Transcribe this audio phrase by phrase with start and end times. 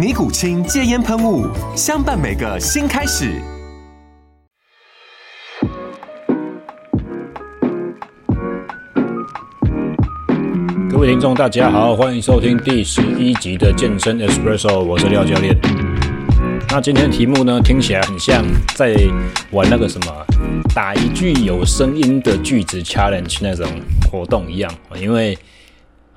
[0.00, 1.46] 尼古清戒烟喷雾，
[1.76, 3.38] 相伴每个新开始。
[10.90, 15.54] 各位听众，大家好，欢迎收听第十一集的健身 Espresso，我是廖教练。
[16.70, 18.42] 那今天的题目呢，听起来很像
[18.74, 18.96] 在
[19.50, 20.26] 玩那个什么
[20.74, 23.66] 打一句有声音的句子 challenge 那种
[24.10, 25.36] 活动一样，因为。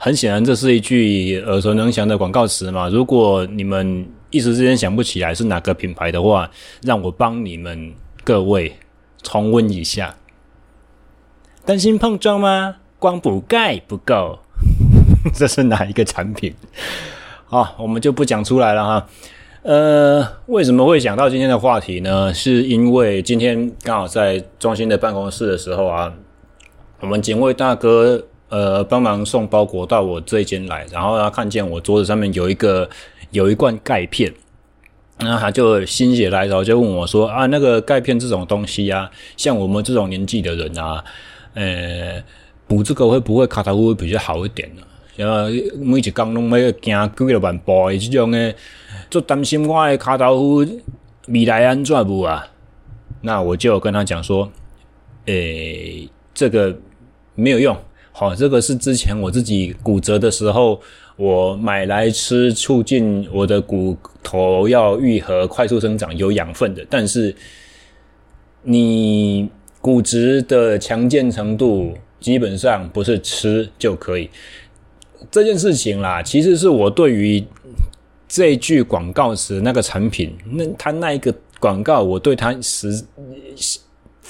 [0.03, 2.89] 很显然，这是一句耳熟能详的广告词嘛。
[2.89, 6.51] 如果你们一时之间想不起来是哪个品牌的话，
[6.81, 8.75] 让我帮你们各位
[9.21, 10.17] 重温一下。
[11.63, 12.75] 担心碰撞吗？
[12.99, 14.39] 光补钙不够，
[15.33, 16.53] 这是哪一个产品？
[17.45, 19.07] 好，我们就不讲出来了哈。
[19.61, 22.33] 呃，为什么会想到今天的话题呢？
[22.33, 26.13] 是因为今天刚好在中心的办公室的时候啊，
[26.99, 28.25] 我们警卫大哥。
[28.53, 32.87] 呃，帮忙送包裹到我这间来，然后他看见我桌子上面有一个
[33.31, 34.31] 有一罐钙片，
[35.17, 41.03] 然后他就心血来潮就问我说：“啊，那个钙片这种东西啊，像我们这种年纪的人啊，
[41.55, 42.23] 呃，
[42.67, 44.83] 补这个会不会卡头夫会比较好一点呢？
[45.15, 48.53] 然后每一工拢要行几个万步的这种的，
[49.09, 50.81] 就担心我的卡头夫
[51.27, 52.45] 未来安怎不啊？
[53.21, 54.47] 那我就跟他讲说，
[55.25, 56.77] 诶，这个
[57.33, 57.75] 没有用。”
[58.15, 60.79] 好，这个是之前我自己骨折的时候，
[61.15, 66.85] 我买来吃，促进我的骨头要愈合、快速生长、有养分的。
[66.87, 67.35] 但是
[68.61, 69.49] 你
[69.81, 74.29] 骨质的强健程度，基本上不是吃就可以。
[75.31, 77.43] 这件事情啦，其实是我对于
[78.27, 83.03] 这句广告词那个产品，那他那一个广告，我对他实。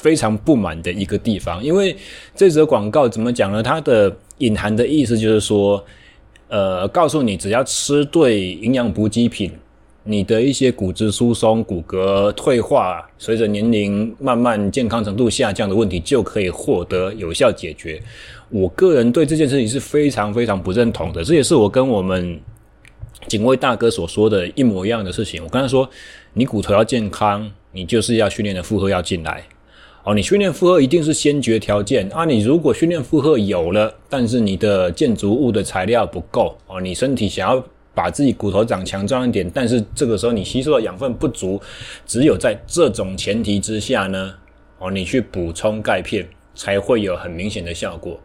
[0.04, 1.96] 非常不满的一个地方，因为
[2.36, 3.64] 这则广告怎么讲呢？
[3.64, 5.82] 它的隐含的意思就是说，
[6.50, 9.50] 呃，告诉你只要吃对营养补给品，
[10.04, 17.98] 你的一些骨质疏松、骨骼退化，随着年龄慢慢健康程度下降的问题，就可以获得有效解决。
[18.50, 22.38] 我个人对这件事情是非常非常不认同的，这也是我跟我们
[23.30, 25.42] 警卫大哥所说的一模一样的事情。
[25.42, 25.90] 我跟他说，
[26.34, 29.42] 你骨头要健康，你就是要训练的负荷要进来。
[30.06, 32.26] 哦，你训练负荷一定是先决条件啊！
[32.26, 41.62] 你如果训练负荷有了，但是你的建筑物的材料不够哦，你身体想要把自己骨头长强壮一点，但是这个时候你吸收的养分不足，
[42.06, 44.34] 只有在这种前提之下呢，
[44.80, 48.20] 哦，你去补充钙片才会有很明显的效果。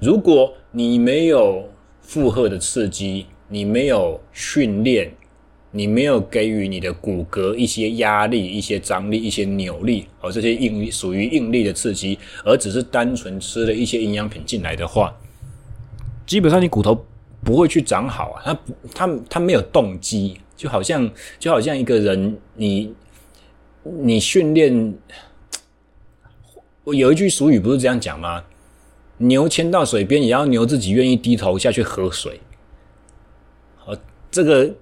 [0.00, 1.66] 如果你没有
[2.02, 5.10] 负荷的刺激，你没有训练。
[5.76, 15.12] 你没有给予你的骨骼一些压力、一些张力、一些扭力，和这些应属于应力的刺激，而只是单纯吃了一些营养品进来的话，
[16.24, 17.04] 基本上你骨头
[17.42, 18.42] 不会去长好啊。
[18.44, 18.60] 他
[18.94, 22.94] 他他没有动机，就好像就好像一个人，你
[23.82, 24.94] 你训练，
[26.84, 28.44] 我有一句俗语不是这样讲吗？
[29.18, 32.40] 牛牵到水边，也要牛自己愿意低头下去喝水。
[33.74, 33.92] 好，
[34.30, 34.72] 这个。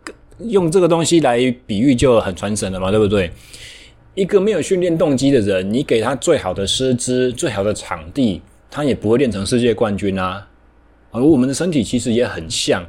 [0.48, 3.30] 用这个东西来比喻就很传神了嘛，对不对？
[4.14, 10.46] 一个没有训练动机的人，你给他最好的师资、最好的场地，他也不会练成世界冠军啊。
[11.11, 12.84] 而我们的身体其实也很像，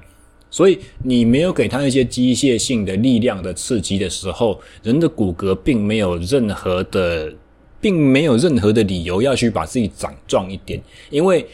[0.49, 7.33] 所以你没有给他一些机械性的力量的刺激的时候，人的骨骼并没有任何的，
[7.79, 11.45] 并没有任何的理由要去把自己长壮一点，因为。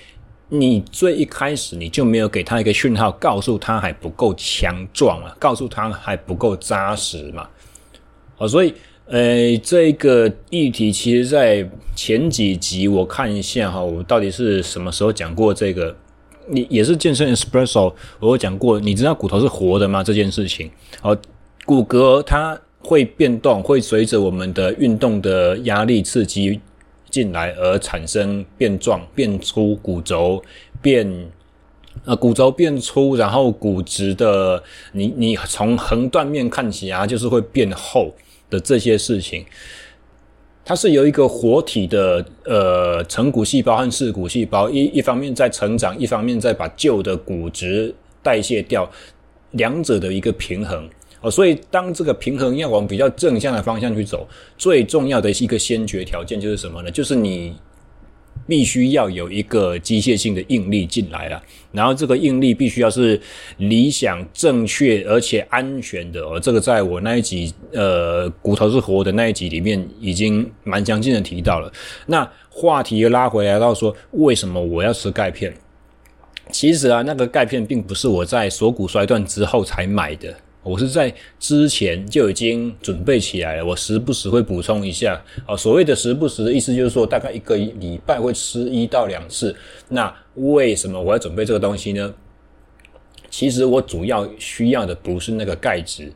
[0.50, 7.48] 你最一开始你就没有给他一个讯号，告诉他还不够强壮啊，告诉他还不够扎实嘛。
[8.36, 8.74] 好，所以
[9.06, 15.96] 呃，这个议题其实，在前几集我看一下哈，我到底是什么时候讲过这个？
[16.48, 20.04] 你也是健身 Espresso，我有讲过，你知道骨头是活的吗？
[20.04, 21.16] 这件事情，好，
[21.63, 26.60] 骨骼它会变动，会随着我们的运动的压力刺激
[27.09, 30.44] 进来而产生变壮、变粗，骨轴
[30.81, 31.29] 变。
[32.06, 34.63] 呃，骨轴变粗，然后骨质的，
[34.94, 38.13] 你你从横断面看起来就是会变厚
[38.50, 39.45] 的这些事情，
[40.63, 48.89] 它是由一个活体的呃成骨细胞和噬骨细胞一一方面在成长，一方面在把旧的骨质代谢掉，
[49.51, 50.89] 两者的一个平衡
[51.21, 51.31] 哦。
[51.31, 54.27] 所以当这个平衡要往比较正向的方向去走，
[54.57, 56.92] 最重要的一个先决条件就是什么呢？
[56.92, 57.56] 就是你。
[58.48, 61.39] 必须要有一个机械性的应力进来了，
[61.71, 63.19] 然后这个应力必须要是
[63.57, 66.21] 理想、正确而且安全的。
[66.21, 71.72] 哦，这个在我那一集呃骨头是活的那一集里面已经蛮详尽的提到了。
[72.07, 75.54] 那话题又拉回来到说，为什么我要吃钙片？
[76.51, 80.33] 其实啊，那个钙片并不是我在锁骨摔断之后才买的。
[80.69, 85.19] 我是在之前就已经准备起来了，我时不时会补充一下。
[85.48, 89.56] 哦，所谓的时不时的意思就是说，大概一个礼拜会吃一到两次。
[89.88, 92.13] 那为什么我要准备这个东西呢？
[93.31, 96.13] 其实我主要需要的不是那个钙质，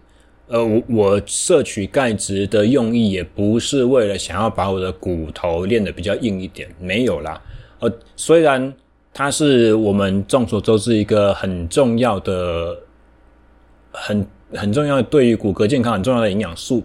[0.48, 7.42] 呃，我我摄取钙质的用意也不是为了想要把我的骨头练得比较硬一点，没有啦。
[7.80, 8.72] 呃，虽然
[9.12, 12.78] 它是我们众所周知一个很重要的。
[13.96, 16.84] 很很重要，对于骨骼健康很重要的营养素，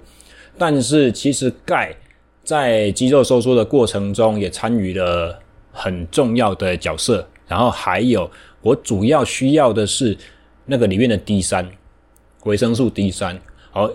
[0.56, 1.94] 但是其实钙
[2.43, 5.38] 在肌肉收缩的过程中也参与了
[5.70, 7.26] 很重要的角色。
[7.47, 8.31] 然后还有，
[8.61, 10.17] 我主要需要的是
[10.67, 11.67] 那个里面的 D 三，
[12.44, 13.41] 维生素 D 三。
[13.71, 13.91] 好，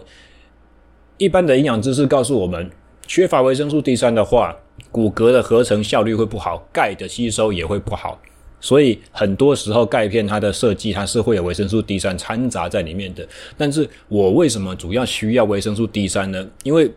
[1.18, 2.72] 一般的营养知识告诉我们，
[3.06, 4.56] 缺乏维生素 D 三的话，
[4.92, 8.20] 骨骼的合成效率会不好，钙的吸收也会不好。
[8.64, 13.28] 所以很多时候钙片它的设计它是会有维生素 D 三掺杂在里面的，
[13.58, 16.48] 但是我为什么主要需要维生素 D 三呢？
[16.64, 16.90] 因为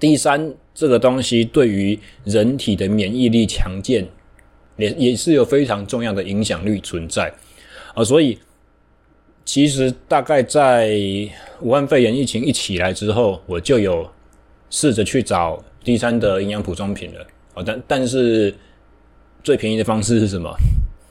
[0.00, 4.04] D 三这个东西对于人体的免疫力强健
[4.76, 7.32] 也也是有非常重要的影响力存在
[7.94, 8.36] 啊，所以
[9.44, 10.90] 其实大概在
[11.60, 14.10] 武汉肺炎疫情一起来之后，我就有
[14.70, 17.20] 试着去找 D 三的营养补充品了
[17.54, 18.52] 啊，但但是。
[19.44, 20.50] 最便宜的方式是什么？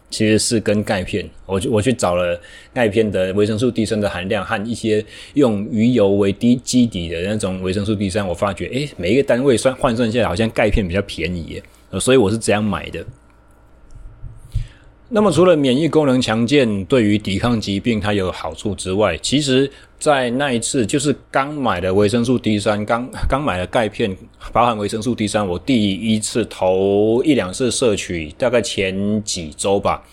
[0.09, 2.39] 其实是跟钙片，我去我去找了
[2.71, 5.03] 钙片的维生素 D 三的含量和一些
[5.33, 13.03] 用鱼油为低基底的那种维生素 D 三，我发觉，诶，每一个单位算换算下来，好像钙片比较便宜耶，所以我是这样买的。
[15.15, 19.69] 那么除了免疫功能强健，对于抵抗疾病它有好处之外，其实，
[19.99, 24.17] 在那一次就是刚买的维生素 D 三，刚刚买的钙片，
[24.51, 30.03] 包含维生素 D 三，我第一次头一两次摄取，大概前几周吧，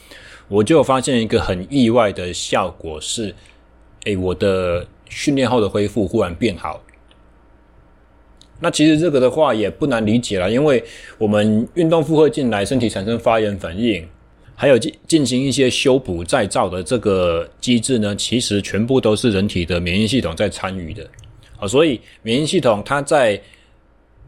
[0.48, 3.34] 我就发现一个很意外的效果是，
[4.04, 6.78] 诶，我的训练后的恢复忽然变好。
[8.60, 10.84] 那其实这个的话也不难理解啦，因为
[11.16, 14.06] 我们运动负荷进来，身体产生发炎反应。
[14.60, 21.02] 还有进进行一些修补再造的这个机制呢，其实全部都是人体的免疫系统在参与的，
[21.58, 23.40] 啊，所以免疫系统它在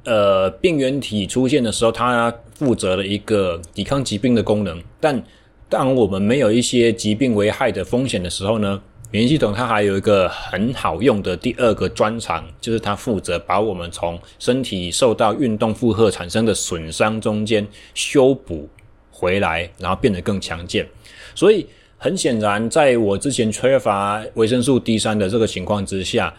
[0.05, 4.83] 呃病原体出现的时候，它负责了一个抵抗疾病的功能。
[4.99, 5.23] 但
[5.69, 8.81] 当我们没有一些疾病危害的风险的时候呢，
[9.11, 18.67] 免疫系统它还有一个很好用的第二个专长，就是它负责把我们从身体受到运动负荷产生的损伤中间修补。
[19.23, 20.85] 回来，然后变得更强健。
[21.33, 21.65] 所以
[21.97, 26.35] 很显然，在我之前缺乏维生素 D 三的这个情况之下，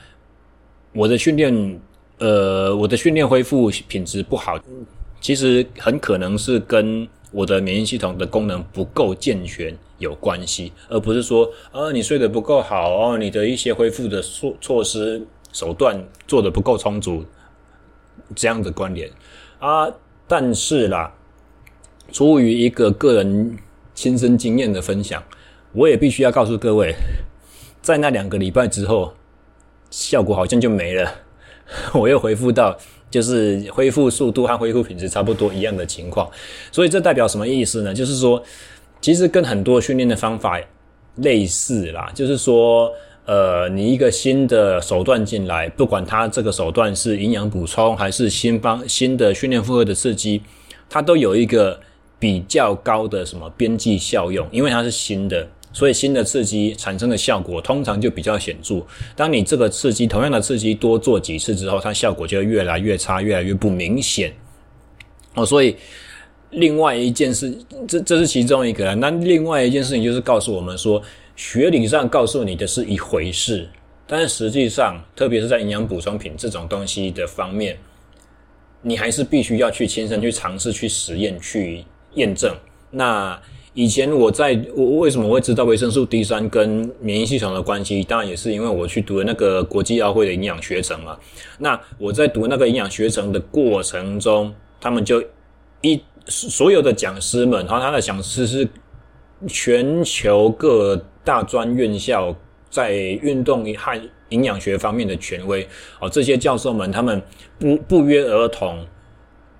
[0.91, 1.79] 我的训练，
[2.17, 4.59] 呃，我的训练恢复品质不好，
[5.21, 15.97] 其实很可能是跟我的免疫系统的功能不够健全有关系，而不是说，呃，你睡得不够好哦，你的一些恢复的措措施手段
[16.27, 17.23] 做得不够充足
[18.35, 19.09] 这样的关联
[19.59, 19.89] 啊。
[20.27, 21.09] 但是啦。
[22.11, 23.57] 出于一个个人
[23.95, 25.23] 亲身经验的分享，
[25.71, 26.93] 我也必须要告诉各位，
[27.81, 29.13] 在那两个礼拜之后，
[29.89, 31.11] 效果好像就没了，
[31.93, 32.77] 我又恢复到
[33.09, 36.29] 就是恢复速度和恢复品质差不多一样的情况。
[36.71, 37.93] 所以这代表什么意思呢？
[37.93, 38.43] 就是说，
[39.01, 40.59] 其实跟很多训练的方法
[41.17, 42.91] 类似啦，就是说，
[43.25, 50.41] 呃，你一个新的手段进来，不管它这个手段是营养补充还是新方新的训练负荷的刺激，
[50.89, 51.79] 它都有一个。
[52.23, 58.81] 比较高的什么边际效用，因为它是新的，所以新的刺激产生的效果通常就比较显著。
[59.13, 64.33] 当你这个刺激同样的刺激多做几次之后，它效果就越来越差，越来越不明显。
[65.33, 65.75] 哦，所以
[66.51, 67.53] 另外一件事，
[67.85, 68.95] 这这是其中一个。
[68.95, 71.03] 那另外一件事情就是告诉我们说，
[71.35, 73.67] 学理上告诉你的是一回事，
[74.07, 77.77] 但是实际上，特别是在营养补充品这种东西的方面，
[78.81, 81.83] 你还是必须要去亲身去尝试、去实验、去
[82.15, 82.55] 验证。
[82.91, 83.39] 那
[83.73, 88.03] 以前我在我为什么会知道维生素 D 三跟免疫系统的关系？
[88.03, 91.17] 当然也是因为我去读了那个国际奥会的营养学程嘛。
[91.57, 95.23] 那我在读那个营养学程的过程中，他们就
[95.81, 98.67] 一所有的讲师们，然后他的讲师是
[99.47, 102.35] 全球各大专院校。
[102.73, 105.63] 在运动和营养学方面的权威
[105.99, 107.21] 哦，这些教授们他们
[107.59, 108.83] 不不约而同，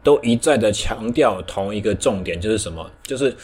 [0.04, 2.92] 都一再的强调同一个重点，就是什么？
[3.04, 3.36] 就是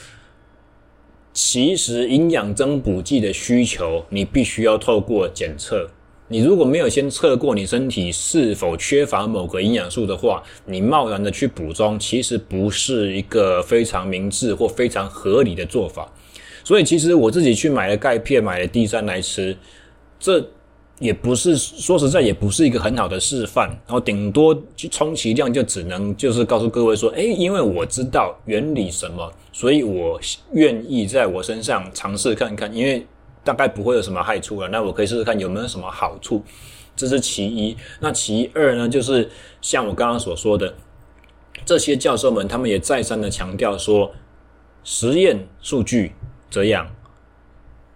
[1.34, 5.90] 其实营养增补剂的需求，你必须要透过检测。
[6.32, 16.12] 你如果没有先测过你身体是否缺乏某个营养素的话，你贸然的去补充，其实不是一个非常明智或非常合理的做法。
[16.64, 19.58] 所以其实我自己去买了钙片，买了 D 三来吃，
[20.20, 20.40] 这
[21.00, 23.68] 也不是说实在，也不是一个很好的示范。
[23.88, 30.20] 然后顶多去充其量就只能就是告诉各位说，诶，因为我知道原理什么，所以我
[30.54, 33.06] 愿意在我身上尝试看看，因为
[33.44, 34.68] 大概不会有什么害处了。
[34.68, 36.44] 那我可以试试看有没有什么好处，
[36.96, 37.76] 这是其一。
[38.00, 39.30] 那其二呢，就是
[39.62, 40.74] 像我刚刚所说的，
[41.66, 44.12] 这些教授们他们也再三的强调说，
[44.84, 46.14] 实验数据。
[46.52, 46.90] 这样，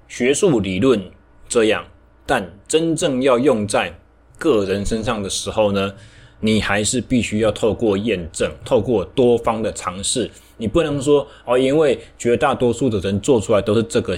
[0.08, 1.10] 学术理论
[1.50, 1.84] 这样，
[2.26, 3.94] 但真正要用在
[4.38, 5.94] 个人身上的时候呢，
[6.40, 10.30] 你还是必须要透过验证，透过多方的尝试。
[10.58, 14.16] 你不能说哦，因为绝大多数的人做出来都是这个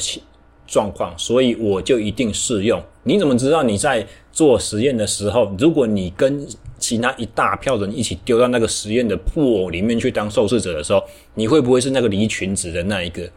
[0.68, 2.82] 状况，所以我就一定适用。
[3.04, 6.46] 你怎么知道你在做实验的时候，如果你跟
[6.78, 11.02] 其他一大票人一起丢到那个实验的破里面去当受试者的时候，
[11.36, 13.28] 你会不会是那个离群子的那一个？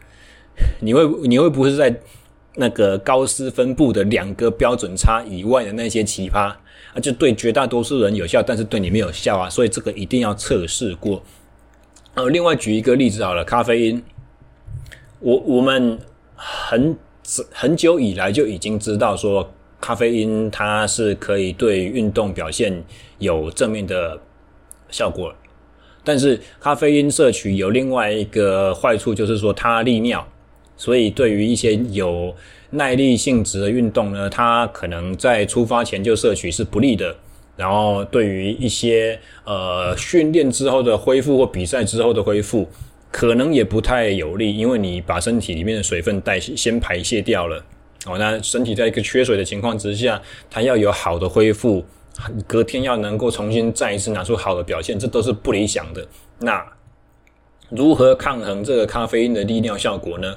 [0.81, 1.89] 你会你会不会是在
[2.55, 6.47] 那个高斯分布的两个标准差以外的那些奇葩
[6.93, 6.99] 啊？
[7.01, 9.49] 就对绝大多数人有效，但是对你没有效啊！
[9.49, 11.21] 所以这个一定要测试过。
[12.15, 14.03] 呃，另外举一个例子好了，咖啡因，
[15.19, 15.97] 我我们
[16.35, 16.97] 很
[17.51, 22.83] 很久以来就已经知道说，咖啡因它是可以对运动表现
[23.19, 24.19] 有正面的
[24.89, 25.33] 效果。
[26.03, 30.27] 但是咖啡因摄取有另外一个坏处，就是说它利尿，
[30.79, 32.33] 所以对于一些有
[32.69, 37.13] 耐力性质的运动呢，它可能在出发前就摄取是不利的。
[37.57, 42.65] 然后对于一些呃训练之后的恢复或比赛之后的恢复，
[43.11, 47.61] 可能也不太有利，因为你把身体里面的水分代先排泄掉了，
[48.05, 51.83] 哦，那身体在一个缺水的情况之下，它要有好的恢复。
[52.47, 56.05] 隔天要能够重新再一次拿出好的表现，这都是不理想的。
[56.39, 56.65] 那
[57.69, 60.35] 如何抗衡这个咖啡因的利尿效果呢？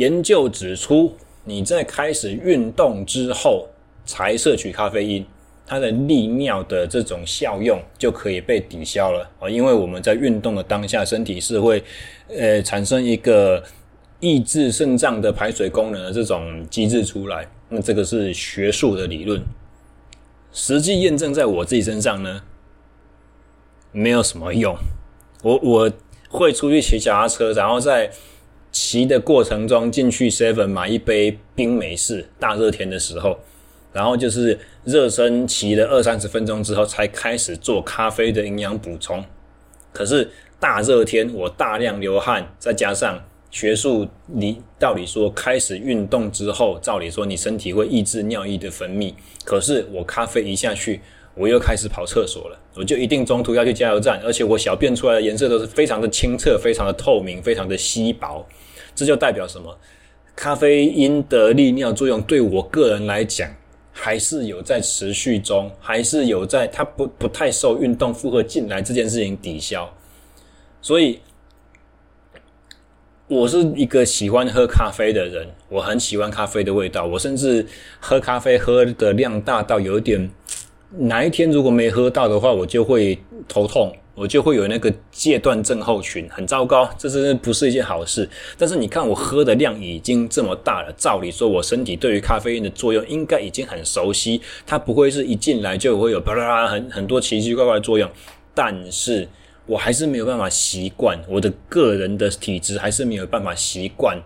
[0.00, 1.14] 研究指出，
[1.44, 3.68] 你在开始运动之后
[4.06, 5.26] 才摄取咖啡因，
[5.66, 9.48] 它的利尿的这种效用就可以被抵消了啊！
[9.48, 11.84] 因为我们在运动的当下，身体是会
[12.28, 13.62] 呃产生一个
[14.20, 17.46] 抑制肾脏的排水功能的这种机制出来。
[17.68, 19.42] 那这个是学术的理论。
[20.50, 22.40] 实际验证在我自己身上呢，
[23.92, 24.74] 没有什么用。
[25.42, 25.92] 我我
[26.30, 28.10] 会出去骑脚踏车，然后在
[28.72, 33.38] 骑的过程中进去 Seven 买一杯冰美式，大热天的时候，
[33.92, 39.24] 然后就是热身骑了二三十分钟之后，才开始做咖啡的营养补充。
[39.92, 43.22] 可是大热天我大量流汗，再加上。
[43.52, 49.12] 学术理道理说，开始运动之后，照理说你身体会抑制尿液的分泌。
[49.44, 51.00] 可是我咖啡一下去，
[51.34, 58.46] 我又开始跑厕所了，我就一定中途要去加油站，而且我小便出来的颜色都是非常的清澈、非常的透明、非常的稀薄。
[58.94, 59.76] 这就代表什么？
[60.34, 63.48] 咖啡因的利尿作用对我个人来讲，
[63.92, 69.92] 还是有在持续中，还是有在它不不太受运动负荷进来这件事情抵消。
[70.82, 71.20] 所以。
[73.32, 77.06] 我是一个喜欢喝咖啡的人，我很喜欢咖啡的味道。
[77.06, 77.64] 我甚至
[78.00, 80.28] 喝咖啡喝的量大到有点，
[80.98, 83.18] 哪一天如果没喝到的话，我就会
[83.48, 88.28] 头痛，我就会有那个戒断症候群，很糟糕，这真的不是一件好事。
[88.58, 98.10] 但是你看我喝的量已经这么大了，照理说我身体对于咖啡因的作用应该已经很熟悉，它不会是一进来就会有啪啦啦很很多奇奇怪怪的作用，
[98.54, 99.28] 但是。
[99.66, 104.20] 我还是没有办法习惯，我的个人的体质还是没有办法习惯，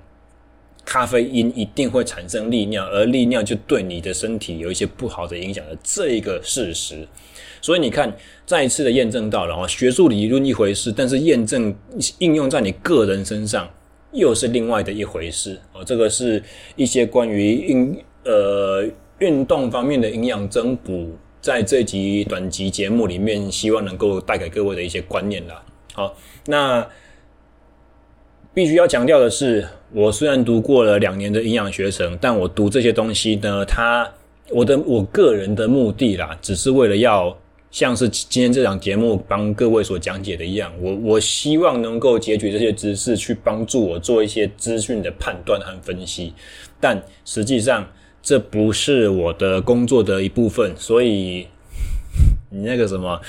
[0.85, 7.07] 咖啡因一定会产生利尿，而利尿就对你的身体有一些不好的影响的这一个事实。
[7.61, 8.15] 所以你看，
[8.45, 11.75] 再一次的验证到了，学术理论一回事，但是验证
[12.19, 13.67] 应用在你个人身上
[14.13, 15.59] 又是另外的一回事。
[15.73, 16.43] 哦，这个是
[16.77, 18.87] 一些关于运呃
[19.21, 25.65] 运动方面的营养增补，在这集短集节目里面，希望能够带给各位的一些观念啦。
[25.95, 26.15] 好，
[26.47, 26.87] 那
[28.55, 34.09] 必须要强调的是，我虽然读过了两年的营养学程，但我读这些东西呢，它
[34.51, 37.37] 我的我个人的目的啦，只是为了要
[37.71, 46.33] 像是今天这档节目帮各位所讲解的一样，我我希望能够截取这些知识，去帮助我做一些资讯的判断和分析，
[46.81, 47.87] 但实际上。
[48.27, 51.47] 这不是我的工作的一部分，所以
[52.49, 53.21] 你那个什么，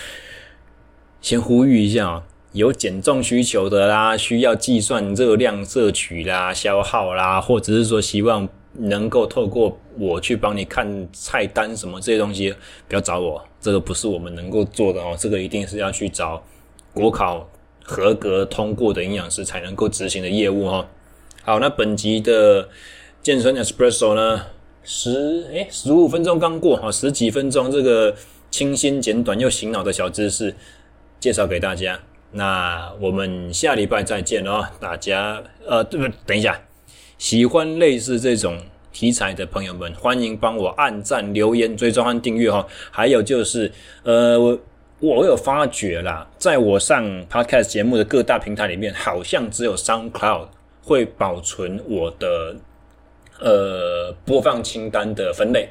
[1.19, 2.23] 先呼吁一下，
[2.55, 12.55] 有减重需求的啦，需要计算热量摄取啦、消耗啦，或者是说希望能够透过我去帮你看菜单什么这些东西，
[12.87, 16.41] 不要找我，这个不是我们能够做的哦，这个一定是要去找
[16.93, 17.45] 国考
[17.83, 20.87] 合格通过的营养师才能够执行的业务哦。
[21.43, 22.69] 好，那本集的
[23.21, 24.45] 健身 Espresso 呢？
[24.85, 28.15] 十诶十五分钟刚过哈，十几分钟这个
[28.49, 30.55] 清新简短又醒脑的小知识
[31.19, 31.99] 介绍给大家。
[32.35, 36.59] 那我们下礼拜再见哦，大家呃不等一下，
[37.17, 38.57] 喜欢类似这种
[38.91, 42.67] 题材的朋友们，欢迎帮我按赞、留言、追踪和订阅哈。
[42.91, 43.71] 还有就是
[44.03, 44.59] 呃我
[44.99, 50.47] 我有发觉啦，在我上 Podcast 节目的各大平台里面，好像只有 SoundCloud
[50.83, 52.55] 会保存我的。
[53.37, 55.67] 呃，播放清单的分类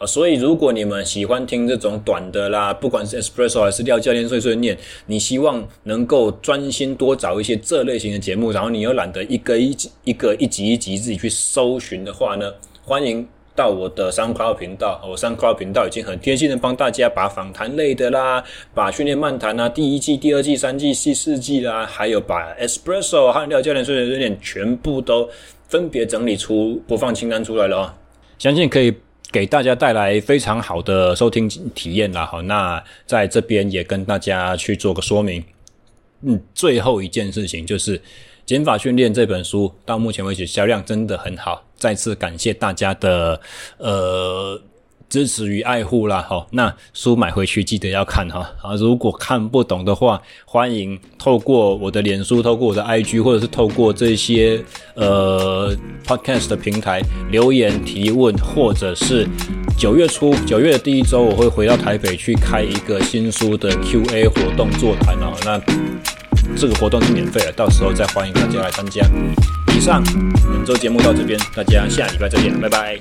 [0.00, 12.50] 啊，所以如果你们喜欢听这种短的啦，不管是 Espresso 还是廖教练碎碎念，你希望能够专心多找一些这类型的节目，然后你又懒得一个一集一个一集一集自己去搜寻的话呢，
[12.82, 18.42] 欢迎到我的 SoundCloud 频道，我 SoundCloud 频道已经很贴心的帮大家把访谈类的啦，
[18.72, 25.28] 把训练漫谈啊，第一季、第二季、三季、第四季啦，还有把 Espresso 和廖教练碎碎念全部都。
[25.70, 27.94] 分别整理出播放清单出来了哦，
[28.40, 28.92] 相信可以
[29.30, 32.26] 给大家带来非常好的收听体验啦。
[32.26, 35.44] 好，那在这边也跟大家去做个说明。
[36.22, 37.98] 嗯，最后一件事情就是
[38.44, 43.40] 《减法训练》这本书到目前为止销量真的很好，再次感谢大家的
[43.78, 44.60] 呃。
[45.10, 54.62] 支持与爱护啦，好，那书买回去记得要看哈，啊，如果看不懂的话，欢迎透过我的脸书、透过我的 IG，或者是透过这些
[54.94, 59.26] 呃 Podcast 的平台留言提问，或者是
[59.76, 65.60] 九月初九月的第一周，我会回到台北去开一个新书的 QA 活动座谈哦，那
[66.56, 69.04] 这个活动是免费的，到时候再欢迎大家来参加。
[69.76, 70.00] 以上
[70.52, 72.96] 本周节目到这边，大家下礼拜再见，拜拜。